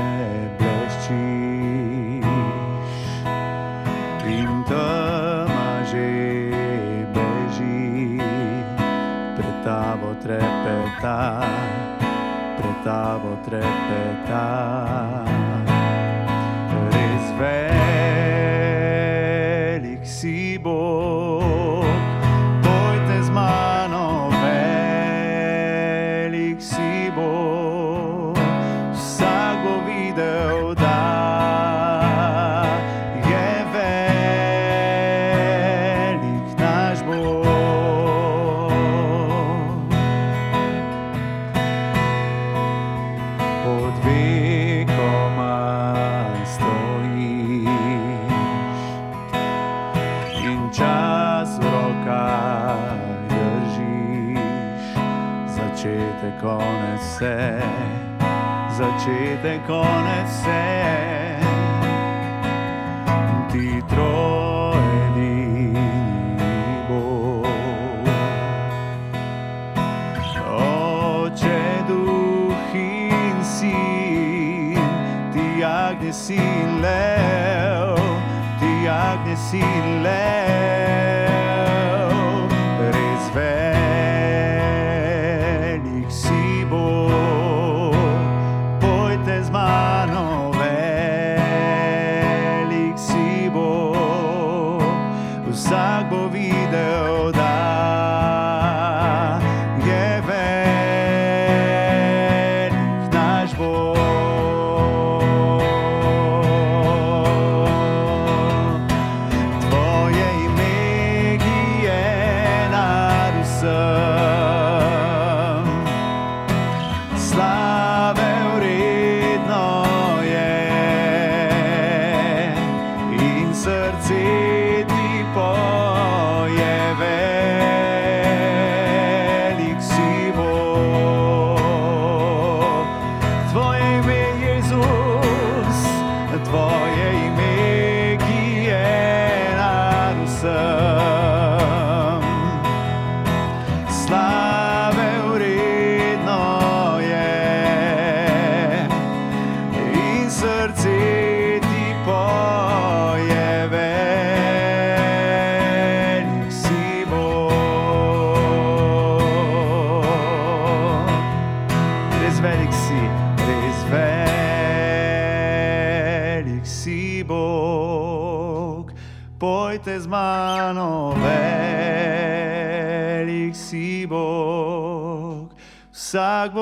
[0.58, 2.24] bleščiš
[4.26, 6.08] in tema že
[7.14, 8.18] beži,
[9.36, 11.42] pred tabo trepeta,
[12.58, 15.03] pred tabo trepeta.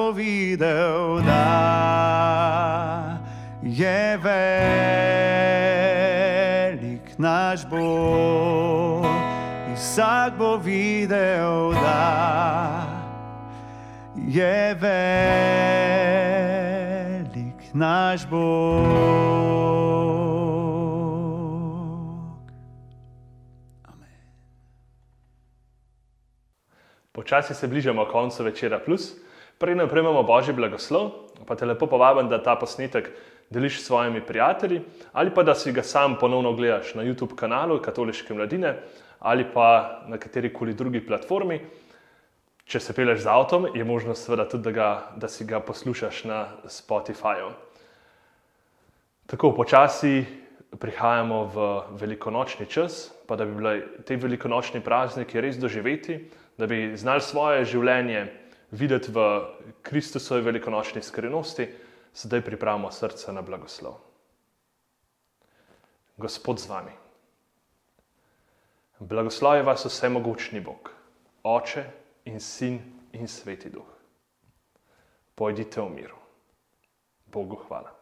[0.02, 3.18] Bo videl, da
[3.62, 4.38] je velik
[7.18, 9.06] naš Bog.
[9.74, 12.86] Vsak bo videl, da
[14.16, 14.94] je velik
[17.74, 19.02] naš Bog.
[27.12, 29.12] Počasi se bližamo koncu večera plus.
[29.62, 31.10] Preden prejmemo božji blagoslov,
[31.46, 33.12] pa te lepo povabim, da ta posnetek
[33.46, 34.80] deliš s svojimi prijatelji
[35.12, 38.74] ali pa da si ga sam ponovno gledaš na YouTube kanalu Katoliške mladine
[39.18, 41.60] ali pa na kateri koli drugi platformi.
[42.64, 46.24] Če se peleš z avtom, je možnost seveda tudi, da, ga, da si ga poslušaš
[46.24, 47.54] na Spotifyju.
[49.26, 50.24] Tako počasi
[50.78, 51.70] prihajamo v
[52.02, 57.64] velikonočni čas, pa da bi bili te velikonočni prazniki res doživeti, da bi znali svoje
[57.64, 58.41] življenje
[58.72, 59.44] videti v
[59.82, 61.68] Kristusovi velikonočni skrivnosti,
[62.12, 64.00] sedaj pripravimo srce na blagoslov.
[66.16, 66.92] Gospod z vami.
[69.00, 70.90] Blagoslovi vas vsemogočni Bog,
[71.42, 71.84] Oče
[72.24, 72.80] in Sin
[73.12, 73.88] in Sveti Duh.
[75.34, 76.16] Pojdite v miru.
[77.26, 78.01] Bogu hvala.